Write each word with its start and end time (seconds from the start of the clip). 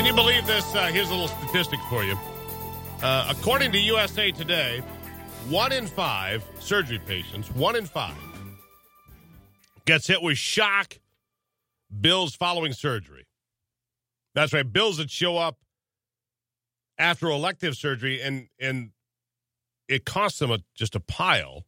Can 0.00 0.06
you 0.06 0.14
believe 0.14 0.46
this? 0.46 0.74
Uh, 0.74 0.86
here's 0.86 1.10
a 1.10 1.14
little 1.14 1.28
statistic 1.28 1.78
for 1.90 2.02
you. 2.02 2.18
Uh, 3.02 3.26
according 3.28 3.70
to 3.72 3.78
USA 3.78 4.30
Today, 4.30 4.78
one 5.50 5.72
in 5.72 5.86
five 5.86 6.42
surgery 6.58 6.98
patients, 6.98 7.50
one 7.50 7.76
in 7.76 7.84
five, 7.84 8.16
gets 9.84 10.06
hit 10.06 10.22
with 10.22 10.38
shock 10.38 10.98
bills 12.00 12.34
following 12.34 12.72
surgery. 12.72 13.26
That's 14.34 14.54
right, 14.54 14.72
bills 14.72 14.96
that 14.96 15.10
show 15.10 15.36
up 15.36 15.58
after 16.96 17.26
elective 17.26 17.76
surgery, 17.76 18.22
and 18.22 18.48
and 18.58 18.92
it 19.86 20.06
costs 20.06 20.38
them 20.38 20.50
a, 20.50 20.60
just 20.74 20.96
a 20.96 21.00
pile, 21.00 21.66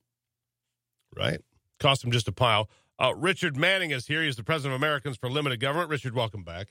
right? 1.14 1.42
Costs 1.80 2.02
them 2.02 2.10
just 2.10 2.28
a 2.28 2.32
pile. 2.32 2.70
Uh, 2.98 3.12
Richard 3.14 3.58
Manning 3.58 3.90
is 3.90 4.06
here. 4.06 4.22
He's 4.22 4.36
the 4.36 4.42
president 4.42 4.74
of 4.74 4.80
Americans 4.80 5.18
for 5.18 5.28
Limited 5.28 5.60
Government. 5.60 5.90
Richard, 5.90 6.14
welcome 6.14 6.44
back. 6.44 6.68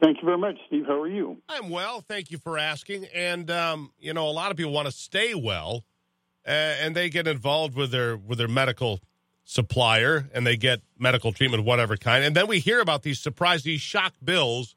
Thank 0.00 0.18
you 0.20 0.26
very 0.26 0.38
much, 0.38 0.56
Steve. 0.66 0.84
How 0.86 1.00
are 1.00 1.08
you? 1.08 1.38
I'm 1.48 1.70
well. 1.70 2.02
Thank 2.02 2.30
you 2.30 2.38
for 2.38 2.58
asking. 2.58 3.06
And 3.14 3.50
um, 3.50 3.92
you 3.98 4.12
know, 4.12 4.28
a 4.28 4.30
lot 4.30 4.50
of 4.50 4.56
people 4.56 4.72
want 4.72 4.86
to 4.86 4.92
stay 4.92 5.34
well, 5.34 5.84
uh, 6.46 6.50
and 6.50 6.94
they 6.94 7.08
get 7.08 7.26
involved 7.26 7.74
with 7.74 7.90
their 7.90 8.16
with 8.16 8.38
their 8.38 8.48
medical 8.48 9.00
supplier, 9.44 10.28
and 10.34 10.46
they 10.46 10.56
get 10.56 10.82
medical 10.98 11.32
treatment 11.32 11.60
of 11.60 11.66
whatever 11.66 11.96
kind. 11.96 12.24
And 12.24 12.36
then 12.36 12.46
we 12.46 12.58
hear 12.58 12.80
about 12.80 13.02
these 13.04 13.18
surprise, 13.18 13.62
these 13.62 13.80
shock 13.80 14.12
bills 14.22 14.76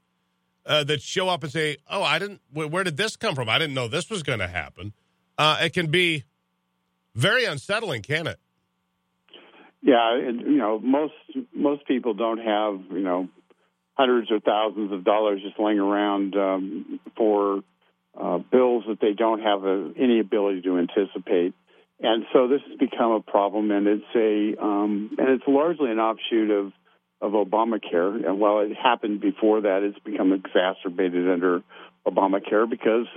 uh, 0.65 0.85
that 0.85 1.01
show 1.01 1.27
up 1.27 1.43
and 1.43 1.51
say, 1.51 1.77
"Oh, 1.89 2.01
I 2.01 2.17
didn't. 2.17 2.39
Where 2.53 2.85
did 2.85 2.95
this 2.95 3.17
come 3.17 3.35
from? 3.35 3.49
I 3.49 3.59
didn't 3.59 3.73
know 3.73 3.89
this 3.89 4.09
was 4.09 4.23
going 4.23 4.39
to 4.39 4.47
happen." 4.47 4.93
Uh, 5.37 5.57
it 5.61 5.73
can 5.73 5.87
be 5.87 6.23
very 7.15 7.43
unsettling, 7.43 8.01
can 8.03 8.27
it? 8.27 8.39
Yeah, 9.81 10.17
and, 10.17 10.41
you 10.41 10.57
know, 10.57 10.79
most 10.79 11.13
most 11.53 11.85
people 11.87 12.13
don't 12.13 12.39
have 12.39 12.79
you 12.91 13.03
know 13.03 13.27
hundreds 13.99 14.31
or 14.31 14.39
thousands 14.39 14.93
of 14.93 15.03
dollars 15.03 15.41
just 15.43 15.59
laying 15.59 15.77
around 15.77 16.33
um, 16.37 17.01
for 17.17 17.61
uh, 18.17 18.37
bills 18.37 18.85
that 18.87 19.01
they 19.01 19.11
don't 19.11 19.41
have 19.41 19.65
a, 19.65 19.91
any 19.99 20.21
ability 20.21 20.61
to 20.61 20.77
anticipate. 20.77 21.53
And 21.99 22.23
so 22.31 22.47
this 22.47 22.61
has 22.69 22.77
become 22.77 23.11
a 23.11 23.19
problem, 23.19 23.71
and 23.71 23.87
it's 23.87 24.15
a 24.15 24.63
um, 24.63 25.11
and 25.17 25.29
it's 25.31 25.43
largely 25.45 25.91
an 25.91 25.99
offshoot 25.99 26.49
of 26.49 26.71
of 27.19 27.33
Obamacare. 27.33 28.25
And 28.25 28.39
while 28.39 28.59
it 28.59 28.71
happened 28.73 29.19
before 29.19 29.59
that, 29.61 29.83
it's 29.83 29.99
become 29.99 30.31
exacerbated 30.31 31.29
under 31.29 31.61
Obamacare 32.07 32.69
because, 32.69 33.07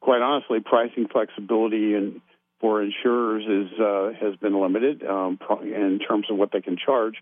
quite 0.00 0.20
honestly, 0.20 0.58
pricing 0.60 1.08
flexibility 1.10 1.94
and 1.94 2.20
for 2.60 2.82
insurers 2.82 3.44
is 3.44 3.78
uh, 3.78 4.12
has 4.20 4.36
been 4.36 4.60
limited 4.60 5.04
um, 5.04 5.38
in 5.62 6.00
terms 6.06 6.26
of 6.30 6.36
what 6.36 6.50
they 6.52 6.60
can 6.60 6.76
charge, 6.76 7.14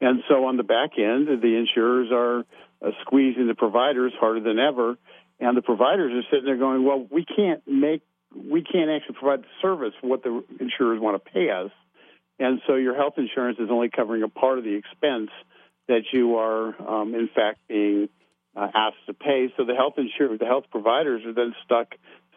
and 0.00 0.22
so 0.28 0.44
on 0.46 0.56
the 0.56 0.62
back 0.62 0.98
end, 0.98 1.28
the 1.42 1.56
insurers 1.56 2.08
are 2.12 2.40
uh, 2.86 2.92
squeezing 3.02 3.46
the 3.46 3.54
providers 3.54 4.12
harder 4.18 4.40
than 4.40 4.58
ever, 4.58 4.96
and 5.40 5.56
the 5.56 5.62
providers 5.62 6.12
are 6.12 6.28
sitting 6.30 6.44
there 6.44 6.56
going, 6.56 6.84
"Well, 6.84 7.06
we 7.10 7.24
can't 7.24 7.62
make, 7.66 8.02
we 8.34 8.62
can't 8.62 8.90
actually 8.90 9.16
provide 9.16 9.42
the 9.42 9.54
service 9.60 9.94
what 10.00 10.22
the 10.22 10.44
insurers 10.60 11.00
want 11.00 11.22
to 11.22 11.30
pay 11.30 11.50
us, 11.50 11.70
and 12.38 12.60
so 12.66 12.74
your 12.74 12.94
health 12.94 13.14
insurance 13.16 13.58
is 13.58 13.68
only 13.70 13.88
covering 13.88 14.22
a 14.22 14.28
part 14.28 14.58
of 14.58 14.64
the 14.64 14.74
expense 14.74 15.30
that 15.88 16.02
you 16.12 16.36
are, 16.36 16.74
um, 16.82 17.14
in 17.14 17.28
fact, 17.34 17.58
being 17.68 18.08
uh, 18.56 18.68
asked 18.74 19.06
to 19.06 19.14
pay. 19.14 19.52
So 19.56 19.64
the 19.64 19.74
health 19.74 19.94
insurer, 19.98 20.36
the 20.36 20.46
health 20.46 20.64
providers 20.70 21.22
are 21.26 21.32
then 21.32 21.54
stuck 21.64 21.94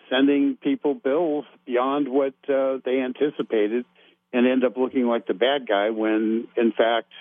sending 0.10 0.58
people 0.62 0.94
bills 0.94 1.46
beyond 1.66 2.08
what 2.08 2.34
uh, 2.50 2.78
they 2.84 3.00
anticipated 3.00 3.86
and 4.32 4.48
end 4.48 4.64
up 4.64 4.78
looking 4.78 5.06
like 5.06 5.28
the 5.28 5.34
bad 5.34 5.68
guy 5.68 5.90
when 5.90 6.48
in 6.56 6.72
fact 6.72 7.12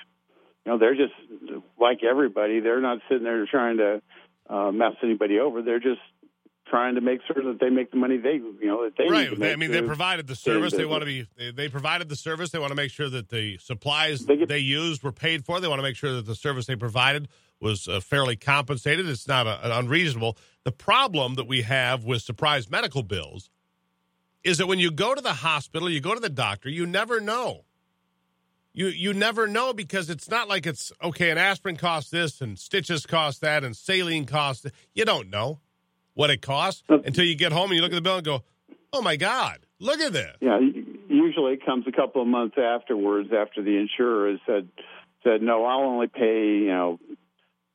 you 0.64 0.72
know 0.72 0.78
they're 0.78 0.94
just 0.94 1.14
like 1.80 2.02
everybody 2.02 2.60
they're 2.60 2.80
not 2.80 2.98
sitting 3.08 3.24
there 3.24 3.46
trying 3.46 3.78
to 3.78 4.02
uh, 4.48 4.72
mess 4.72 4.94
anybody 5.02 5.38
over. 5.38 5.62
They're 5.62 5.80
just 5.80 6.00
trying 6.68 6.94
to 6.94 7.00
make 7.00 7.20
sure 7.26 7.42
that 7.42 7.58
they 7.60 7.70
make 7.70 7.90
the 7.90 7.96
money 7.96 8.16
they 8.16 8.34
you 8.34 8.58
know 8.62 8.84
that 8.84 8.96
they 8.96 9.08
right. 9.08 9.38
They, 9.38 9.52
I 9.52 9.56
mean, 9.56 9.70
they 9.70 9.82
provided 9.82 10.26
the 10.26 10.36
service. 10.36 10.72
They 10.72 10.84
want 10.84 11.02
to 11.02 11.06
be. 11.06 11.26
They, 11.36 11.50
they, 11.50 11.68
provided 11.68 12.08
the 12.08 12.16
service. 12.16 12.50
They 12.50 12.58
want 12.58 12.70
to 12.70 12.76
make 12.76 12.90
sure 12.90 13.08
that 13.08 13.28
the 13.28 13.58
supplies 13.58 14.24
they, 14.26 14.36
get, 14.36 14.48
they, 14.48 14.58
used 14.58 15.02
were 15.02 15.12
paid 15.12 15.44
for. 15.44 15.60
They 15.60 15.68
want 15.68 15.78
to 15.78 15.82
make 15.82 15.96
sure 15.96 16.12
that 16.14 16.26
the 16.26 16.34
service 16.34 16.66
they 16.66 16.76
provided 16.76 17.28
was 17.60 17.88
uh, 17.88 18.00
fairly 18.00 18.36
compensated. 18.36 19.08
It's 19.08 19.28
not 19.28 19.46
a, 19.46 19.78
unreasonable. 19.78 20.36
The 20.64 20.72
problem 20.72 21.34
that 21.34 21.46
we 21.46 21.62
have 21.62 22.04
with 22.04 22.22
surprise 22.22 22.70
medical 22.70 23.02
bills 23.02 23.50
is 24.44 24.58
that 24.58 24.66
when 24.66 24.78
you 24.78 24.90
go 24.90 25.14
to 25.14 25.20
the 25.20 25.34
hospital, 25.34 25.90
you 25.90 26.00
go 26.00 26.14
to 26.14 26.20
the 26.20 26.28
doctor, 26.28 26.68
you 26.68 26.86
never 26.86 27.20
know. 27.20 27.64
You 28.72 28.88
you 28.88 29.12
never 29.12 29.48
know 29.48 29.72
because 29.72 30.08
it's 30.08 30.28
not 30.28 30.48
like 30.48 30.66
it's 30.66 30.92
okay. 31.02 31.30
An 31.30 31.38
aspirin 31.38 31.76
costs 31.76 32.10
this, 32.10 32.40
and 32.40 32.58
stitches 32.58 33.06
cost 33.06 33.40
that, 33.40 33.64
and 33.64 33.76
saline 33.76 34.24
costs. 34.26 34.66
You 34.94 35.04
don't 35.04 35.30
know 35.30 35.60
what 36.18 36.30
it 36.30 36.42
costs 36.42 36.82
until 36.88 37.24
you 37.24 37.36
get 37.36 37.52
home 37.52 37.70
and 37.70 37.76
you 37.76 37.80
look 37.80 37.92
at 37.92 37.94
the 37.94 38.00
bill 38.00 38.16
and 38.16 38.24
go, 38.24 38.42
"Oh 38.92 39.00
my 39.00 39.14
God, 39.14 39.60
look 39.78 40.00
at 40.00 40.12
this." 40.12 40.34
Yeah, 40.40 40.58
usually 41.08 41.52
it 41.52 41.64
comes 41.64 41.86
a 41.86 41.92
couple 41.92 42.20
of 42.20 42.26
months 42.26 42.56
afterwards 42.58 43.28
after 43.32 43.62
the 43.62 43.76
insurer 43.76 44.32
has 44.32 44.40
said 44.44 44.68
said 45.22 45.42
no, 45.42 45.64
I'll 45.64 45.88
only 45.88 46.08
pay 46.08 46.58
you 46.66 46.66
know 46.66 46.98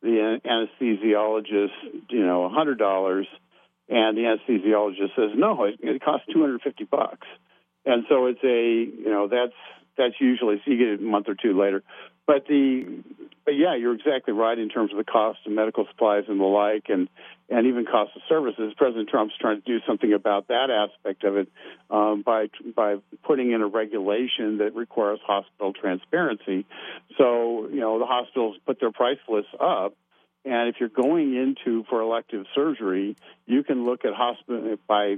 the 0.01 0.41
anesthesiologist, 0.45 2.09
you 2.09 2.25
know, 2.25 2.43
a 2.43 2.49
hundred 2.49 2.79
dollars, 2.79 3.27
and 3.87 4.17
the 4.17 4.23
anesthesiologist 4.23 5.15
says 5.15 5.31
no, 5.37 5.63
it, 5.63 5.75
it 5.79 6.03
costs 6.03 6.27
two 6.33 6.41
hundred 6.41 6.61
fifty 6.63 6.83
bucks, 6.83 7.27
and 7.85 8.03
so 8.09 8.25
it's 8.25 8.43
a, 8.43 9.01
you 9.03 9.09
know, 9.09 9.29
that's 9.29 9.55
that's 9.97 10.15
usually 10.19 10.57
so 10.65 10.71
you 10.71 10.77
get 10.77 10.87
it 10.87 10.99
a 10.99 11.03
month 11.03 11.29
or 11.29 11.35
two 11.35 11.57
later, 11.57 11.81
but 12.25 12.45
the, 12.47 13.03
but 13.45 13.51
yeah, 13.51 13.75
you're 13.75 13.93
exactly 13.93 14.33
right 14.33 14.57
in 14.57 14.67
terms 14.67 14.91
of 14.91 14.97
the 14.97 15.03
cost 15.03 15.39
of 15.45 15.51
medical 15.51 15.85
supplies 15.89 16.25
and 16.27 16.39
the 16.39 16.45
like, 16.45 16.85
and 16.89 17.07
and 17.53 17.67
even 17.67 17.85
cost 17.85 18.11
of 18.15 18.21
services. 18.27 18.73
President 18.75 19.09
Trump's 19.09 19.35
trying 19.39 19.61
to 19.61 19.65
do 19.65 19.79
something 19.85 20.11
about 20.11 20.47
that 20.47 20.69
aspect 20.71 21.23
of 21.23 21.37
it 21.37 21.49
um, 21.91 22.23
by 22.25 22.47
by 22.75 22.95
putting 23.23 23.51
in 23.51 23.61
a 23.61 23.67
regulation 23.67 24.57
that 24.57 24.75
requires 24.75 25.19
hospital 25.25 25.71
transparency. 25.71 26.65
So 27.17 27.67
you 27.71 27.79
know 27.79 27.99
the 27.99 28.05
hospitals 28.05 28.57
put 28.65 28.79
their 28.79 28.91
price 28.91 29.19
lists 29.29 29.51
up, 29.59 29.93
and 30.43 30.67
if 30.69 30.75
you're 30.79 30.89
going 30.89 31.35
into 31.35 31.83
for 31.89 32.01
elective 32.01 32.45
surgery, 32.55 33.15
you 33.45 33.63
can 33.63 33.85
look 33.85 34.03
at 34.03 34.13
hospital 34.13 34.75
by 34.87 35.17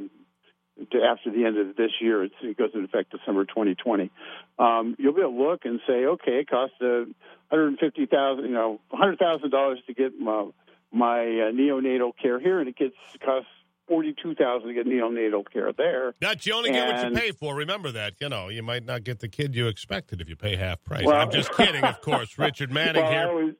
after 0.77 1.31
the 1.31 1.45
end 1.45 1.57
of 1.57 1.77
this 1.77 1.91
year. 2.01 2.25
it 2.25 2.57
goes 2.57 2.71
into 2.73 2.85
effect 2.85 3.11
December 3.11 3.45
2020. 3.45 4.11
Um, 4.59 4.95
you'll 4.99 5.13
be 5.13 5.21
able 5.21 5.31
to 5.31 5.49
look 5.49 5.63
and 5.63 5.79
say, 5.87 6.05
okay, 6.05 6.39
it 6.39 6.49
costs 6.49 6.75
uh, 6.81 7.05
150,000, 7.47 8.43
you 8.43 8.51
know, 8.51 8.81
$100,000 8.91 9.85
to 9.85 9.93
get 9.93 10.19
my 10.19 10.47
my 10.95 11.19
uh, 11.19 11.51
neonatal 11.51 12.13
care 12.21 12.39
here, 12.39 12.59
and 12.59 12.69
it 12.69 12.77
gets 12.77 12.95
costs 13.23 13.49
forty-two 13.87 14.35
thousand 14.35 14.69
to 14.69 14.73
get 14.73 14.87
neonatal 14.87 15.43
care 15.51 15.71
there. 15.73 16.13
That 16.21 16.45
you 16.45 16.53
only 16.53 16.69
and, 16.69 16.77
get 16.77 16.95
what 16.95 17.11
you 17.11 17.17
pay 17.19 17.31
for. 17.31 17.55
Remember 17.55 17.91
that. 17.91 18.13
You 18.19 18.29
know, 18.29 18.49
you 18.49 18.63
might 18.63 18.85
not 18.85 19.03
get 19.03 19.19
the 19.19 19.27
kid 19.27 19.55
you 19.55 19.67
expected 19.67 20.21
if 20.21 20.29
you 20.29 20.35
pay 20.35 20.55
half 20.55 20.83
price. 20.83 21.05
Well, 21.05 21.19
I'm 21.19 21.31
just 21.31 21.51
kidding, 21.53 21.83
of 21.83 22.01
course. 22.01 22.35
Richard 22.37 22.71
Manning 22.71 23.03
well, 23.03 23.11
here. 23.11 23.21
I 23.21 23.25
always, 23.25 23.53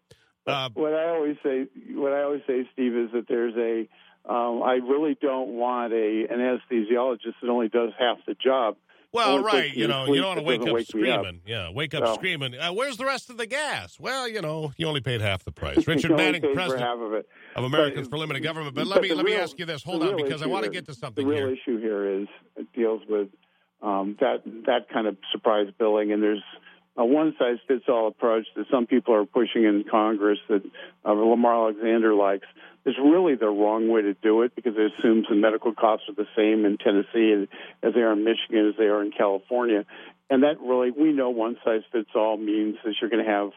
uh, 0.48 0.70
what 0.74 0.94
I 0.94 1.10
always 1.10 1.38
say, 1.44 1.68
what 1.92 2.14
I 2.14 2.24
always 2.24 2.42
say, 2.48 2.68
Steve, 2.74 2.96
is 2.96 3.12
that 3.14 3.28
there's 3.28 3.56
a. 3.56 3.88
Um, 4.28 4.64
I 4.64 4.80
really 4.82 5.16
don't 5.22 5.50
want 5.50 5.94
a 5.94 6.26
an 6.28 6.40
anesthesiologist 6.40 7.36
that 7.42 7.50
only 7.50 7.70
does 7.70 7.92
half 8.00 8.18
the 8.26 8.34
job 8.34 8.76
well, 9.16 9.44
right. 9.44 9.74
You 9.74 9.88
know, 9.88 10.06
you 10.06 10.22
don't 10.22 10.36
want 10.36 10.40
to 10.40 10.46
wake 10.46 10.62
up 10.62 10.74
wake 10.74 10.88
screaming. 10.88 11.42
Yeah, 11.46 11.72
wake 11.72 11.94
up 11.94 12.16
screaming. 12.16 12.56
Uh, 12.56 12.74
where's 12.74 12.98
the 12.98 13.06
rest 13.06 13.30
of 13.30 13.38
the 13.38 13.48
gas? 13.48 14.00
Well, 14.00 14.28
you 14.28 14.42
know, 14.42 14.74
you 14.78 14.88
only 14.88 15.02
paid 15.02 15.22
half 15.22 15.44
the 15.44 15.52
price. 15.52 15.88
Richard 15.88 16.12
Manning, 16.12 16.42
president 16.54 16.82
half 16.82 17.00
of, 17.00 17.14
it. 17.14 17.28
of 17.56 17.64
Americans 17.64 18.08
but, 18.08 18.16
for 18.16 18.20
Limited 18.20 18.44
Government. 18.44 18.76
But, 18.76 18.82
but 18.82 18.88
let 18.88 19.02
me 19.02 19.14
let 19.14 19.26
real, 19.26 19.38
me 19.38 19.42
ask 19.42 19.58
you 19.58 19.66
this. 19.66 19.84
Hold 19.84 20.04
on, 20.04 20.18
because 20.18 20.42
I 20.42 20.48
want 20.48 20.66
to 20.66 20.72
get 20.72 20.86
to 20.88 20.94
something. 20.94 21.26
The 21.26 21.32
real 21.32 21.48
here. 21.48 21.56
issue 21.56 21.80
here 21.80 22.22
is 22.22 22.28
it 22.56 22.68
deals 22.74 23.02
with 23.08 23.30
um, 23.82 24.18
that 24.20 24.44
that 24.66 24.90
kind 24.94 25.08
of 25.08 25.18
surprise 25.32 25.68
billing, 25.80 26.12
and 26.12 26.22
there's 26.22 26.44
a 26.98 27.06
one 27.06 27.36
size 27.38 27.58
fits 27.68 27.86
all 27.90 28.08
approach 28.08 28.46
that 28.56 28.66
some 28.72 28.88
people 28.88 29.14
are 29.14 29.26
pushing 29.26 29.66
in 29.66 29.84
Congress 29.90 30.40
that 30.48 30.64
uh, 31.04 31.12
Lamar 31.12 31.70
Alexander 31.70 32.14
likes 32.14 32.48
is 32.86 32.96
really 32.98 33.36
the 33.36 33.48
wrong 33.48 33.90
way 33.90 34.04
to 34.04 34.14
do 34.14 34.44
it 34.44 34.56
because 34.56 34.74
it 34.78 34.92
assumes 34.98 35.26
the 35.28 35.36
medical 35.36 35.74
costs 35.74 36.08
are 36.08 36.16
the 36.16 36.28
same 36.38 36.66
in 36.66 36.78
Tennessee 36.78 37.48
as 37.84 37.94
they 37.94 38.02
are 38.02 38.14
in 38.14 38.24
Michigan 38.24 38.70
as 38.70 38.76
they 38.78 38.86
are 38.86 39.02
in 39.02 39.12
California. 39.12 39.86
And 40.30 40.44
that 40.44 40.60
really, 40.62 40.92
we 40.92 41.12
know 41.12 41.30
one 41.32 41.58
size 41.66 41.82
fits 41.92 42.10
all 42.16 42.38
means 42.38 42.78
that 42.84 42.96
you're 43.02 43.10
going 43.10 43.26
to 43.26 43.32
have 43.32 43.50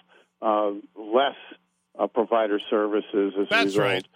uh, 0.43 0.71
less 1.01 1.37
uh, 1.99 2.07
provider 2.07 2.59
services 2.71 3.35
as 3.41 3.49
That's 3.49 3.63
a 3.63 3.67
result. 3.67 3.79
Right. 3.79 4.07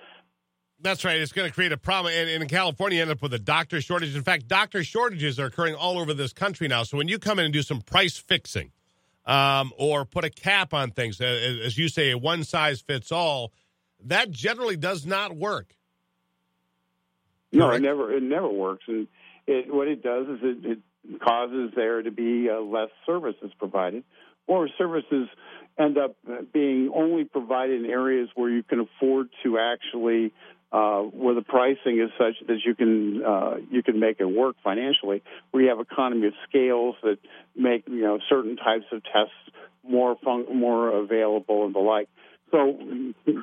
That's 0.80 1.04
right. 1.04 1.20
It's 1.20 1.32
going 1.32 1.48
to 1.48 1.54
create 1.54 1.70
a 1.70 1.76
problem. 1.76 2.12
And, 2.12 2.28
and 2.28 2.42
in 2.42 2.48
California, 2.48 2.96
you 2.96 3.02
end 3.02 3.10
up 3.10 3.22
with 3.22 3.32
a 3.34 3.38
doctor 3.38 3.80
shortage. 3.80 4.16
In 4.16 4.24
fact, 4.24 4.48
doctor 4.48 4.82
shortages 4.82 5.38
are 5.38 5.46
occurring 5.46 5.76
all 5.76 5.98
over 5.98 6.12
this 6.12 6.32
country 6.32 6.66
now. 6.66 6.82
So 6.82 6.96
when 6.96 7.06
you 7.06 7.20
come 7.20 7.38
in 7.38 7.44
and 7.44 7.54
do 7.54 7.62
some 7.62 7.80
price 7.82 8.16
fixing 8.16 8.72
um, 9.24 9.72
or 9.78 10.04
put 10.04 10.24
a 10.24 10.30
cap 10.30 10.74
on 10.74 10.90
things, 10.90 11.20
as 11.20 11.78
you 11.78 11.88
say, 11.88 12.10
a 12.10 12.18
one 12.18 12.44
size 12.44 12.80
fits 12.80 13.12
all, 13.12 13.52
that 14.04 14.30
generally 14.30 14.76
does 14.76 15.06
not 15.06 15.36
work. 15.36 15.74
No, 17.52 17.66
Correct? 17.66 17.84
it 17.84 17.86
never 17.86 18.16
it 18.16 18.22
never 18.22 18.48
works, 18.48 18.84
and 18.88 19.06
it, 19.46 19.72
what 19.72 19.86
it 19.86 20.02
does 20.02 20.26
is 20.26 20.38
it, 20.42 20.80
it 21.04 21.20
causes 21.20 21.72
there 21.76 22.02
to 22.02 22.10
be 22.10 22.48
uh, 22.48 22.60
less 22.60 22.88
services 23.04 23.52
provided, 23.58 24.04
or 24.46 24.68
services 24.78 25.28
end 25.78 25.98
up 25.98 26.16
being 26.52 26.90
only 26.94 27.24
provided 27.24 27.84
in 27.84 27.90
areas 27.90 28.28
where 28.34 28.50
you 28.50 28.62
can 28.62 28.80
afford 28.80 29.28
to 29.42 29.58
actually 29.58 30.32
uh, 30.72 31.02
where 31.02 31.34
the 31.34 31.42
pricing 31.42 32.00
is 32.00 32.10
such 32.16 32.34
that 32.46 32.60
you 32.64 32.74
can 32.74 33.22
uh, 33.22 33.56
you 33.70 33.82
can 33.82 34.00
make 34.00 34.20
it 34.20 34.24
work 34.24 34.56
financially, 34.64 35.22
We 35.52 35.66
have 35.66 35.80
economy 35.80 36.28
of 36.28 36.32
scales 36.48 36.96
that 37.02 37.18
make 37.54 37.86
you 37.86 38.00
know 38.02 38.18
certain 38.28 38.56
types 38.56 38.86
of 38.90 39.02
tests 39.04 39.34
more 39.86 40.16
fun- 40.24 40.56
more 40.56 40.88
available 40.88 41.66
and 41.66 41.74
the 41.74 41.80
like. 41.80 42.08
So, 42.50 42.78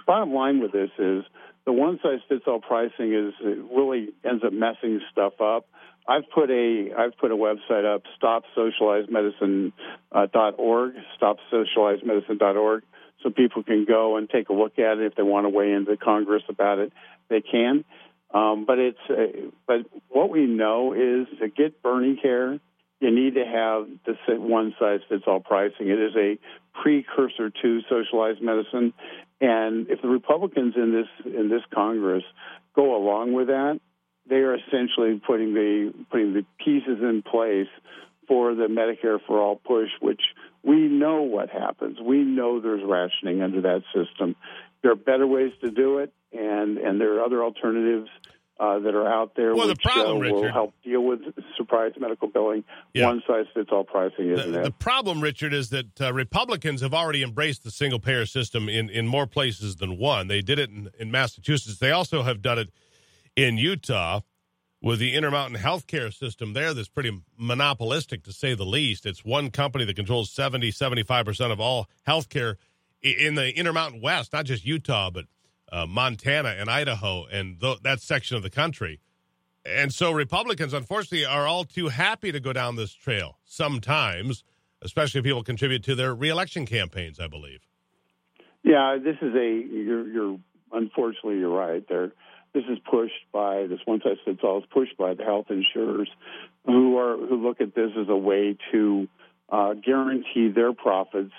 bottom 0.05 0.33
line 0.33 0.59
with 0.59 0.71
this 0.71 0.89
is 0.97 1.23
the 1.65 1.73
one 1.73 1.99
size 2.01 2.21
fits 2.27 2.45
all 2.47 2.61
pricing 2.61 3.13
is 3.13 3.35
really 3.71 4.09
ends 4.23 4.43
up 4.43 4.53
messing 4.53 4.99
stuff 5.11 5.39
up. 5.39 5.67
I've 6.07 6.27
put 6.33 6.49
a 6.49 6.91
I've 6.97 7.15
put 7.17 7.29
a 7.31 7.35
website 7.35 7.85
up, 7.85 8.01
stopsocializedmedicine.org, 8.21 10.93
stopsocializedmedicine.org, 11.21 12.83
so 13.21 13.29
people 13.29 13.63
can 13.63 13.85
go 13.85 14.17
and 14.17 14.29
take 14.29 14.49
a 14.49 14.53
look 14.53 14.79
at 14.79 14.97
it 14.97 15.05
if 15.05 15.15
they 15.15 15.23
want 15.23 15.45
to 15.45 15.49
weigh 15.49 15.71
into 15.73 15.95
Congress 15.97 16.43
about 16.49 16.79
it. 16.79 16.91
They 17.29 17.41
can, 17.41 17.85
um, 18.33 18.65
but 18.65 18.79
it's 18.79 18.97
uh, 19.09 19.49
but 19.67 19.85
what 20.09 20.29
we 20.29 20.45
know 20.45 20.93
is 20.93 21.27
to 21.39 21.47
get 21.47 21.81
Bernie 21.81 22.19
care, 22.21 22.59
you 22.99 23.11
need 23.11 23.35
to 23.35 23.45
have 23.45 23.87
the 24.05 24.39
one 24.39 24.75
size 24.79 24.99
fits 25.09 25.23
all 25.25 25.39
pricing. 25.39 25.89
It 25.89 25.99
is 25.99 26.15
a 26.15 26.37
precursor 26.81 27.49
to 27.49 27.79
socialized 27.89 28.41
medicine, 28.41 28.93
and 29.41 29.89
if 29.89 30.01
the 30.01 30.07
Republicans 30.07 30.75
in 30.75 30.91
this 30.91 31.33
in 31.33 31.49
this 31.49 31.61
Congress 31.73 32.23
go 32.75 32.95
along 32.95 33.33
with 33.33 33.47
that, 33.47 33.79
they 34.29 34.37
are 34.37 34.55
essentially 34.55 35.19
putting 35.25 35.53
the 35.53 35.93
putting 36.11 36.33
the 36.33 36.45
pieces 36.63 37.01
in 37.01 37.23
place 37.23 37.67
for 38.27 38.53
the 38.53 38.67
Medicare 38.67 39.17
for 39.25 39.39
all 39.39 39.55
push, 39.55 39.89
which 40.01 40.21
we 40.63 40.87
know 40.87 41.23
what 41.23 41.49
happens. 41.49 41.97
We 41.99 42.19
know 42.19 42.61
there's 42.61 42.83
rationing 42.85 43.41
under 43.41 43.61
that 43.61 43.81
system. 43.93 44.35
There 44.81 44.91
are 44.91 44.95
better 44.95 45.27
ways 45.27 45.51
to 45.61 45.71
do 45.71 45.99
it, 45.99 46.13
and 46.31 46.77
and 46.77 46.99
there 46.99 47.17
are 47.17 47.23
other 47.23 47.43
alternatives 47.43 48.09
uh, 48.59 48.79
that 48.79 48.93
are 48.93 49.07
out 49.07 49.35
there 49.35 49.55
well, 49.55 49.67
which 49.67 49.77
the 49.77 49.89
problem, 49.89 50.17
uh, 50.17 50.19
will 50.19 50.41
Richard, 50.41 50.51
help 50.51 50.73
deal 50.83 51.01
with 51.01 51.21
surprise 51.55 51.93
medical 51.97 52.27
billing. 52.27 52.63
Yeah. 52.93 53.05
One 53.05 53.23
size 53.25 53.45
fits 53.53 53.69
all 53.71 53.85
pricing, 53.85 54.31
isn't 54.31 54.51
the, 54.51 54.59
it? 54.59 54.63
the 54.63 54.71
problem, 54.71 55.21
Richard, 55.21 55.53
is 55.53 55.69
that 55.69 56.01
uh, 56.01 56.13
Republicans 56.13 56.81
have 56.81 56.93
already 56.93 57.23
embraced 57.23 57.63
the 57.63 57.71
single 57.71 57.99
payer 57.99 58.25
system 58.25 58.67
in, 58.67 58.89
in 58.89 59.07
more 59.07 59.27
places 59.27 59.77
than 59.77 59.97
one. 59.97 60.27
They 60.27 60.41
did 60.41 60.59
it 60.59 60.69
in, 60.69 60.89
in 60.99 61.09
Massachusetts. 61.09 61.79
They 61.79 61.91
also 61.91 62.23
have 62.23 62.41
done 62.41 62.59
it 62.59 62.69
in 63.35 63.57
Utah 63.57 64.21
with 64.81 64.99
the 64.99 65.13
Intermountain 65.13 65.61
Healthcare 65.61 66.13
system 66.13 66.53
there 66.53 66.73
that's 66.73 66.89
pretty 66.89 67.17
monopolistic 67.37 68.23
to 68.23 68.33
say 68.33 68.55
the 68.55 68.65
least. 68.65 69.05
It's 69.05 69.23
one 69.23 69.51
company 69.51 69.85
that 69.85 69.95
controls 69.95 70.31
70, 70.31 70.71
75% 70.71 71.51
of 71.51 71.59
all 71.59 71.89
healthcare 72.07 72.55
in 73.01 73.35
the 73.35 73.55
Intermountain 73.57 74.01
West, 74.01 74.33
not 74.33 74.45
just 74.45 74.65
Utah, 74.65 75.09
but 75.09 75.25
uh, 75.71 75.85
Montana 75.85 76.55
and 76.57 76.69
Idaho 76.69 77.25
and 77.25 77.59
th- 77.59 77.79
that 77.83 78.01
section 78.01 78.37
of 78.37 78.43
the 78.43 78.49
country. 78.49 78.99
And 79.65 79.93
so 79.93 80.11
Republicans, 80.11 80.73
unfortunately, 80.73 81.25
are 81.25 81.45
all 81.45 81.63
too 81.63 81.89
happy 81.89 82.31
to 82.31 82.39
go 82.39 82.53
down 82.53 82.75
this 82.75 82.93
trail 82.93 83.37
sometimes, 83.45 84.43
especially 84.81 85.19
if 85.19 85.25
people 85.25 85.43
contribute 85.43 85.83
to 85.83 85.95
their 85.95 86.15
reelection 86.15 86.65
campaigns, 86.65 87.19
I 87.19 87.27
believe. 87.27 87.59
Yeah, 88.63 88.97
this 89.03 89.15
is 89.21 89.33
a 89.35 89.63
you're, 89.71 90.07
you're 90.07 90.39
unfortunately 90.71 91.39
you're 91.39 91.55
right. 91.55 91.83
There, 91.87 92.11
this 92.53 92.63
is 92.69 92.79
pushed 92.89 93.31
by 93.31 93.67
this 93.67 93.79
one 93.85 94.01
size 94.01 94.17
fits 94.25 94.39
all 94.43 94.59
is 94.59 94.65
pushed 94.71 94.97
by 94.97 95.13
the 95.13 95.23
health 95.23 95.47
insurers, 95.49 96.09
who 96.65 96.97
are 96.97 97.17
who 97.17 97.45
look 97.45 97.61
at 97.61 97.75
this 97.75 97.91
as 97.99 98.07
a 98.09 98.17
way 98.17 98.57
to 98.71 99.07
uh, 99.49 99.73
guarantee 99.73 100.49
their 100.53 100.73
profits. 100.73 101.33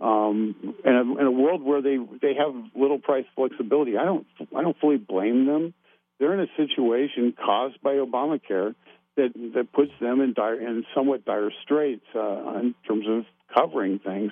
Um, 0.00 0.54
in, 0.84 0.94
a, 0.94 1.20
in 1.20 1.26
a 1.26 1.30
world 1.30 1.62
where 1.62 1.82
they 1.82 1.98
they 2.22 2.34
have 2.34 2.54
little 2.76 2.98
price 3.00 3.24
flexibility, 3.34 3.96
I 3.96 4.04
don't 4.04 4.26
I 4.56 4.62
don't 4.62 4.78
fully 4.78 4.96
blame 4.96 5.46
them. 5.46 5.74
They're 6.18 6.34
in 6.34 6.40
a 6.40 6.56
situation 6.56 7.34
caused 7.36 7.80
by 7.82 7.94
Obamacare 7.94 8.74
that 9.16 9.32
that 9.54 9.72
puts 9.72 9.90
them 10.00 10.20
in 10.20 10.34
dire 10.34 10.60
in 10.60 10.84
somewhat 10.94 11.24
dire 11.24 11.50
straits 11.64 12.06
uh, 12.14 12.60
in 12.60 12.74
terms 12.86 13.06
of 13.08 13.24
covering 13.52 13.98
things, 13.98 14.30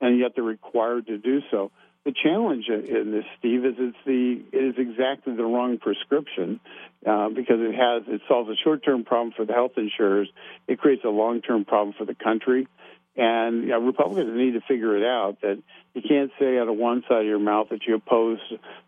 and 0.00 0.18
yet 0.18 0.32
they're 0.34 0.44
required 0.44 1.06
to 1.06 1.18
do 1.18 1.40
so. 1.50 1.70
The 2.04 2.14
challenge 2.22 2.68
in 2.68 3.10
this, 3.12 3.24
Steve, 3.38 3.64
is 3.64 3.74
it's 3.78 3.96
the 4.06 4.42
it 4.52 4.64
is 4.64 4.74
exactly 4.78 5.34
the 5.34 5.44
wrong 5.44 5.78
prescription 5.78 6.60
uh, 7.06 7.28
because 7.28 7.60
it 7.60 7.74
has 7.74 8.02
it 8.06 8.20
solves 8.28 8.48
a 8.50 8.56
short 8.62 8.84
term 8.84 9.04
problem 9.04 9.32
for 9.36 9.44
the 9.44 9.52
health 9.52 9.72
insurers. 9.76 10.28
It 10.66 10.78
creates 10.78 11.04
a 11.04 11.10
long 11.10 11.42
term 11.42 11.64
problem 11.64 11.94
for 11.98 12.04
the 12.04 12.14
country. 12.14 12.68
And 13.18 13.64
you 13.64 13.70
know, 13.70 13.80
Republicans 13.80 14.30
need 14.32 14.52
to 14.52 14.60
figure 14.60 14.96
it 14.96 15.04
out 15.04 15.40
that 15.42 15.60
you 15.92 16.02
can't 16.08 16.30
say 16.38 16.56
out 16.56 16.68
of 16.68 16.76
one 16.76 17.02
side 17.08 17.22
of 17.22 17.26
your 17.26 17.40
mouth 17.40 17.66
that 17.70 17.80
you 17.84 17.96
oppose 17.96 18.38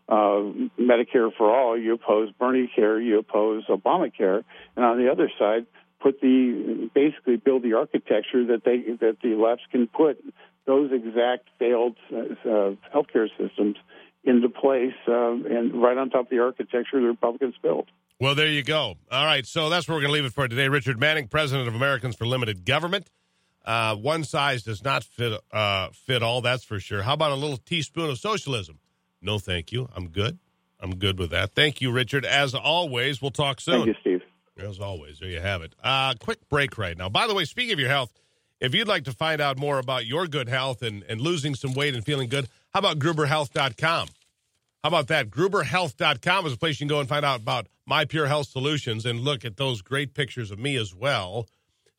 uh, 0.07 0.41
Medicare 0.79 1.29
for 1.37 1.53
all, 1.53 1.77
you 1.77 1.95
oppose 1.95 2.31
Bernie 2.39 2.71
care, 2.73 2.99
you 2.99 3.19
oppose 3.19 3.65
Obamacare, 3.67 4.45
and 4.77 4.85
on 4.85 4.97
the 4.97 5.11
other 5.11 5.29
side, 5.37 5.65
put 5.99 6.21
the 6.21 6.89
basically 6.95 7.35
build 7.35 7.63
the 7.63 7.73
architecture 7.73 8.45
that 8.47 8.63
they 8.63 8.93
that 9.05 9.17
the 9.21 9.35
lefts 9.35 9.65
can 9.69 9.87
put 9.87 10.23
those 10.65 10.91
exact 10.93 11.49
failed 11.59 11.97
uh, 12.13 12.71
healthcare 12.95 13.27
systems 13.37 13.75
into 14.23 14.47
place 14.47 14.93
uh, 15.09 15.31
and 15.31 15.81
right 15.81 15.97
on 15.97 16.09
top 16.09 16.25
of 16.25 16.29
the 16.29 16.39
architecture 16.39 17.01
the 17.01 17.07
Republicans 17.07 17.55
built. 17.61 17.87
Well, 18.17 18.35
there 18.35 18.47
you 18.47 18.63
go. 18.63 18.95
All 19.11 19.25
right, 19.25 19.45
so 19.45 19.69
that's 19.69 19.89
where 19.89 19.97
we're 19.97 20.03
going 20.03 20.11
to 20.11 20.13
leave 20.13 20.25
it 20.25 20.33
for 20.33 20.47
today. 20.47 20.69
Richard 20.69 20.99
Manning, 20.99 21.27
president 21.27 21.67
of 21.67 21.75
Americans 21.75 22.15
for 22.15 22.25
Limited 22.25 22.63
Government. 22.63 23.09
Uh, 23.63 23.95
one 23.95 24.23
size 24.23 24.63
does 24.63 24.83
not 24.83 25.03
fit 25.03 25.39
uh, 25.51 25.89
fit 25.93 26.23
all. 26.23 26.41
That's 26.41 26.63
for 26.63 26.79
sure. 26.79 27.03
How 27.03 27.13
about 27.13 27.31
a 27.31 27.35
little 27.35 27.57
teaspoon 27.57 28.09
of 28.09 28.17
socialism? 28.17 28.79
No, 29.21 29.37
thank 29.37 29.71
you. 29.71 29.87
I'm 29.95 30.09
good. 30.09 30.39
I'm 30.79 30.95
good 30.95 31.19
with 31.19 31.29
that. 31.29 31.53
Thank 31.53 31.79
you, 31.79 31.91
Richard. 31.91 32.25
As 32.25 32.55
always, 32.55 33.21
we'll 33.21 33.31
talk 33.31 33.61
soon. 33.61 33.85
Thank 33.85 33.87
you, 33.87 33.95
Steve. 34.01 34.21
As 34.57 34.79
always, 34.79 35.19
there 35.19 35.29
you 35.29 35.39
have 35.39 35.61
it. 35.61 35.73
Uh, 35.83 36.13
quick 36.19 36.47
break 36.49 36.77
right 36.77 36.97
now. 36.97 37.09
By 37.09 37.27
the 37.27 37.35
way, 37.35 37.45
speaking 37.45 37.73
of 37.73 37.79
your 37.79 37.89
health, 37.89 38.11
if 38.59 38.75
you'd 38.75 38.87
like 38.87 39.05
to 39.05 39.11
find 39.11 39.41
out 39.41 39.57
more 39.57 39.79
about 39.79 40.05
your 40.05 40.27
good 40.27 40.49
health 40.49 40.81
and, 40.81 41.03
and 41.03 41.21
losing 41.21 41.55
some 41.55 41.73
weight 41.73 41.95
and 41.95 42.05
feeling 42.05 42.29
good, 42.29 42.47
how 42.73 42.79
about 42.79 42.99
GruberHealth.com? 42.99 44.07
How 44.83 44.87
about 44.87 45.07
that? 45.07 45.29
GruberHealth.com 45.29 46.45
is 46.45 46.53
a 46.53 46.57
place 46.57 46.79
you 46.79 46.85
can 46.85 46.95
go 46.95 46.99
and 46.99 47.09
find 47.09 47.25
out 47.25 47.39
about 47.39 47.67
my 47.85 48.05
Pure 48.05 48.27
Health 48.27 48.47
Solutions 48.47 49.05
and 49.05 49.19
look 49.19 49.45
at 49.45 49.57
those 49.57 49.81
great 49.81 50.13
pictures 50.13 50.51
of 50.51 50.59
me 50.59 50.75
as 50.75 50.93
well. 50.93 51.47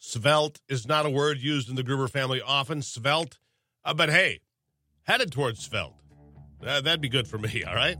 Svelte 0.04 0.60
is 0.68 0.88
not 0.88 1.06
a 1.06 1.10
word 1.10 1.38
used 1.38 1.68
in 1.68 1.76
the 1.76 1.84
Gruber 1.84 2.08
family 2.08 2.42
often. 2.42 2.82
Svelte, 2.82 3.38
uh, 3.84 3.94
but 3.94 4.10
hey, 4.10 4.40
headed 5.04 5.30
towards 5.30 5.60
svelte. 5.60 5.94
Uh, 6.60 6.80
that'd 6.80 7.00
be 7.00 7.08
good 7.08 7.28
for 7.28 7.38
me, 7.38 7.62
all 7.68 7.76
right? 7.76 7.96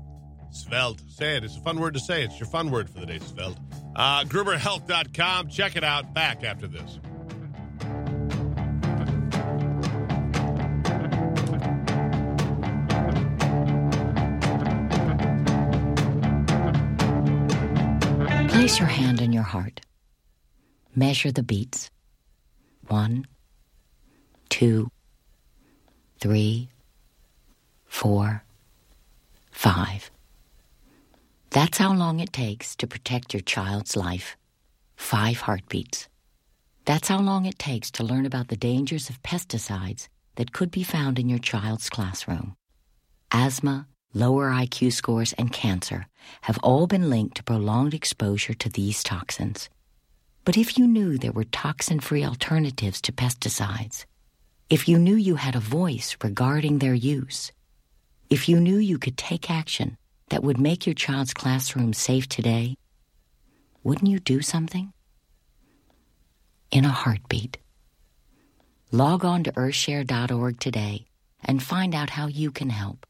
Svelte. 0.51 1.01
Say 1.09 1.37
it. 1.37 1.45
It's 1.45 1.57
a 1.57 1.61
fun 1.61 1.79
word 1.79 1.95
to 1.95 2.01
say. 2.01 2.25
It's 2.25 2.41
your 2.41 2.49
fun 2.49 2.73
word 2.73 2.91
for 2.91 2.99
the 2.99 3.07
day, 3.07 3.21
svelte. 3.21 3.57
Uh, 3.95 4.25
GruberHealth.com. 4.25 5.49
Check 5.49 5.77
it 5.77 5.85
out. 5.85 6.13
Back 6.13 6.43
after 6.43 6.67
this. 6.67 6.99
Place 18.51 18.81
your 18.81 18.89
hand 18.89 19.21
in 19.21 19.33
your 19.33 19.45
heart. 19.45 19.81
Measure 20.95 21.33
the 21.33 21.43
beats. 21.43 21.91
One, 22.89 23.27
two, 24.51 24.91
three, 26.21 26.69
four, 27.87 28.45
five. 29.51 30.11
That's 31.49 31.79
how 31.79 31.95
long 31.95 32.21
it 32.21 32.33
takes 32.33 32.77
to 32.77 32.87
protect 32.87 33.33
your 33.33 33.41
child's 33.41 33.97
life. 33.97 34.37
Five 34.97 35.39
heartbeats. 35.39 36.09
That's 36.85 37.09
how 37.09 37.21
long 37.21 37.47
it 37.47 37.59
takes 37.59 37.91
to 37.93 38.05
learn 38.05 38.27
about 38.27 38.49
the 38.49 38.57
dangers 38.57 39.09
of 39.09 39.23
pesticides 39.23 40.09
that 40.37 40.53
could 40.53 40.71
be 40.71 40.83
found 40.83 41.19
in 41.19 41.29
your 41.29 41.39
child's 41.39 41.89
classroom. 41.89 42.55
Asthma, 43.31 43.87
lower 44.13 44.51
IQ 44.51 44.93
scores, 44.93 45.33
and 45.35 45.53
cancer 45.53 46.07
have 46.43 46.59
all 46.59 46.87
been 46.87 47.09
linked 47.09 47.37
to 47.37 47.43
prolonged 47.43 47.95
exposure 47.95 48.55
to 48.55 48.69
these 48.69 49.03
toxins. 49.03 49.71
But 50.45 50.57
if 50.57 50.77
you 50.77 50.89
knew 50.89 51.19
there 51.19 51.33
were 51.33 51.45
toxin 51.45 52.01
free 52.01 52.25
alternatives 52.25 53.01
to 53.03 53.13
pesticides, 53.13 54.07
if 54.69 54.89
you 54.89 54.99
knew 54.99 55.15
you 55.15 55.37
had 55.37 55.55
a 55.55 55.61
voice 55.61 56.17
regarding 56.23 56.79
their 56.79 56.95
use, 56.95 57.53
if 58.29 58.49
you 58.49 58.59
knew 58.59 58.79
you 58.79 58.99
could 58.99 59.17
take 59.17 59.51
action 59.51 59.97
that 60.31 60.43
would 60.43 60.59
make 60.59 60.87
your 60.87 60.95
child's 60.95 61.35
classroom 61.35 61.93
safe 61.93 62.29
today, 62.29 62.77
wouldn't 63.85 64.11
you 64.11 64.19
do 64.19 64.43
something? 64.43 64.93
In 66.71 66.85
a 66.85 66.89
heartbeat. 66.89 67.59
Log 68.91 69.25
on 69.25 69.45
to 69.45 69.53
earthshare.org 69.53 70.59
today 70.59 71.07
and 71.45 71.63
find 71.63 71.95
out 71.95 72.11
how 72.11 72.27
you 72.27 72.51
can 72.51 72.71
help. 72.71 73.07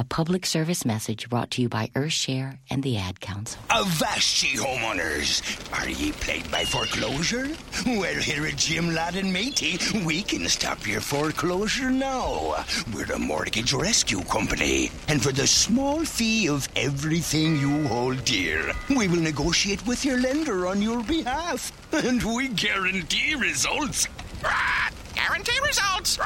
A 0.00 0.04
public 0.04 0.46
service 0.46 0.84
message 0.84 1.28
brought 1.28 1.50
to 1.50 1.62
you 1.62 1.68
by 1.68 1.90
Earthshare 1.96 2.58
and 2.70 2.84
the 2.84 2.98
Ad 2.98 3.20
Council. 3.20 3.60
Avast 3.68 4.44
ye 4.44 4.56
homeowners! 4.56 5.42
Are 5.76 5.88
ye 5.88 6.12
plagued 6.12 6.52
by 6.52 6.64
foreclosure? 6.64 7.48
Well, 7.84 8.14
here 8.14 8.46
at 8.46 8.54
Jim 8.54 8.94
Ladd 8.94 9.16
and 9.16 9.32
Matey, 9.32 9.76
we 10.06 10.22
can 10.22 10.46
stop 10.48 10.86
your 10.86 11.00
foreclosure 11.00 11.90
now. 11.90 12.64
We're 12.94 13.12
a 13.12 13.18
mortgage 13.18 13.72
rescue 13.72 14.22
company, 14.22 14.92
and 15.08 15.20
for 15.20 15.32
the 15.32 15.48
small 15.48 16.04
fee 16.04 16.48
of 16.48 16.68
everything 16.76 17.56
you 17.58 17.88
hold 17.88 18.24
dear, 18.24 18.72
we 18.96 19.08
will 19.08 19.20
negotiate 19.20 19.84
with 19.84 20.04
your 20.04 20.20
lender 20.20 20.68
on 20.68 20.80
your 20.80 21.02
behalf, 21.02 21.72
and 21.92 22.22
we 22.22 22.46
guarantee 22.50 23.34
results. 23.34 24.06
Ah! 24.44 24.90
Guarantee 25.28 25.58
results. 25.62 26.18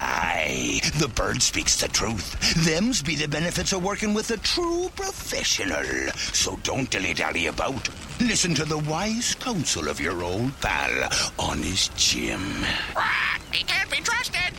Aye, 0.00 0.80
the 0.98 1.08
bird 1.08 1.40
speaks 1.40 1.80
the 1.80 1.88
truth. 1.88 2.36
Them's 2.66 3.02
be 3.02 3.16
the 3.16 3.26
benefits 3.26 3.72
of 3.72 3.82
working 3.82 4.12
with 4.12 4.30
a 4.32 4.36
true 4.36 4.90
professional. 4.94 6.10
So 6.14 6.58
don't 6.62 6.90
dilly-dally 6.90 7.46
about. 7.46 7.88
Listen 8.20 8.54
to 8.56 8.66
the 8.66 8.76
wise 8.78 9.34
counsel 9.36 9.88
of 9.88 9.98
your 9.98 10.22
old 10.22 10.60
pal, 10.60 11.08
Honest 11.38 11.96
Jim. 11.96 12.42
He 13.50 13.64
can't 13.64 13.90
be 13.90 13.96
trusted. 14.02 14.52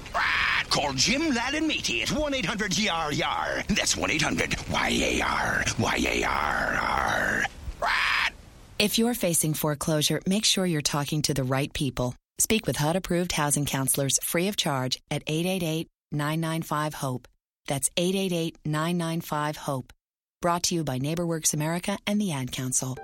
Call 0.71 0.93
Jim 0.93 1.29
Ladd 1.35 1.53
and 1.53 1.67
Matey 1.67 2.01
at 2.01 2.07
1-800-YAR-YAR. 2.07 3.65
That's 3.67 3.93
1-800-Y-A-R. 3.95 5.63
Y-A-R-R. 5.77 7.45
If 8.79 8.97
you're 8.97 9.13
facing 9.13 9.53
foreclosure, 9.53 10.21
make 10.27 10.43
sure 10.43 10.65
you're 10.65 10.81
talking 10.81 11.21
to 11.21 11.35
the 11.35 11.43
right 11.43 11.71
people. 11.71 12.15
Speak 12.37 12.67
with 12.67 12.77
HUD 12.77 12.95
approved 12.97 13.31
housing 13.31 13.65
counselors 13.65 14.19
free 14.23 14.47
of 14.47 14.57
charge 14.57 15.01
at 15.09 15.23
888 15.27 15.87
995 16.11 16.93
HOPE. 16.95 17.27
That's 17.67 17.89
888 17.95 18.57
995 18.65 19.57
HOPE. 19.57 19.93
Brought 20.41 20.63
to 20.63 20.75
you 20.75 20.83
by 20.83 20.99
NeighborWorks 20.99 21.53
America 21.53 21.97
and 22.05 22.19
the 22.19 22.31
Ad 22.33 22.51
Council. 22.51 22.97